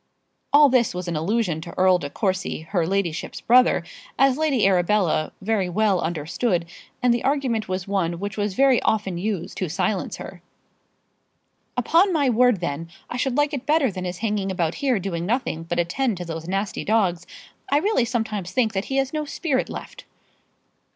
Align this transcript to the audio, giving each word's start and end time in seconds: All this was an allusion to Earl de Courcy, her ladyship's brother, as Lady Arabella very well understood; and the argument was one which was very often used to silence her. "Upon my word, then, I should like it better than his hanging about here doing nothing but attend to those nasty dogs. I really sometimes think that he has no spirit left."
All 0.51 0.67
this 0.67 0.95
was 0.95 1.07
an 1.07 1.15
allusion 1.15 1.61
to 1.61 1.77
Earl 1.77 1.99
de 1.99 2.09
Courcy, 2.09 2.61
her 2.69 2.87
ladyship's 2.87 3.39
brother, 3.39 3.83
as 4.17 4.35
Lady 4.35 4.65
Arabella 4.65 5.31
very 5.43 5.69
well 5.69 6.01
understood; 6.01 6.65
and 7.03 7.13
the 7.13 7.23
argument 7.23 7.67
was 7.69 7.87
one 7.87 8.17
which 8.19 8.35
was 8.35 8.55
very 8.55 8.81
often 8.81 9.19
used 9.19 9.59
to 9.59 9.69
silence 9.69 10.15
her. 10.17 10.41
"Upon 11.77 12.11
my 12.11 12.31
word, 12.31 12.61
then, 12.61 12.89
I 13.11 13.17
should 13.17 13.37
like 13.37 13.53
it 13.53 13.67
better 13.67 13.91
than 13.91 14.05
his 14.05 14.17
hanging 14.25 14.49
about 14.51 14.73
here 14.81 14.97
doing 14.97 15.27
nothing 15.27 15.65
but 15.65 15.77
attend 15.77 16.17
to 16.17 16.25
those 16.25 16.47
nasty 16.47 16.83
dogs. 16.83 17.27
I 17.71 17.77
really 17.77 18.05
sometimes 18.05 18.51
think 18.51 18.73
that 18.73 18.85
he 18.85 18.97
has 18.97 19.13
no 19.13 19.25
spirit 19.25 19.69
left." 19.69 20.05